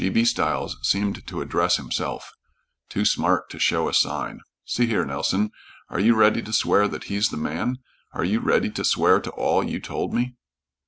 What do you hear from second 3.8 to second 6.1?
a sign. See here, Nelson, are